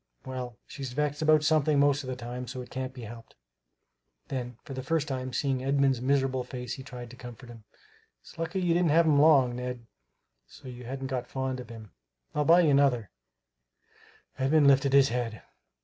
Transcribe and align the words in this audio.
Well, 0.25 0.57
she's 0.65 0.93
vexed 0.93 1.21
about 1.21 1.43
something 1.43 1.79
most 1.79 2.01
of 2.03 2.09
the 2.09 2.15
time, 2.15 2.47
so 2.47 2.59
it 2.63 2.71
can't 2.71 2.91
be 2.91 3.03
helped!" 3.03 3.35
Then, 4.29 4.57
for 4.63 4.73
the 4.73 4.81
first 4.81 5.07
time 5.07 5.31
seeing 5.31 5.63
Edmund's 5.63 6.01
miserable 6.01 6.43
face, 6.43 6.73
he 6.73 6.81
tried 6.81 7.11
to 7.11 7.15
comfort 7.15 7.49
him. 7.51 7.65
"It's 8.19 8.35
lucky 8.39 8.61
you 8.61 8.73
didn't 8.73 8.89
have 8.89 9.05
him 9.05 9.21
long, 9.21 9.55
Ned, 9.57 9.85
so 10.47 10.67
you 10.67 10.85
hadn't 10.85 11.05
got 11.05 11.27
fond 11.27 11.59
of 11.59 11.69
him. 11.69 11.91
And 12.33 12.39
I'll 12.39 12.45
buy 12.45 12.61
you 12.61 12.71
another" 12.71 13.11
Edmund 14.39 14.65
lifted 14.65 14.93
his 14.93 15.09
head. 15.09 15.43